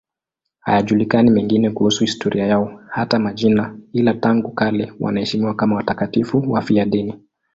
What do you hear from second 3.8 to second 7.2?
ila tangu kale wanaheshimiwa kama watakatifu wafiadini.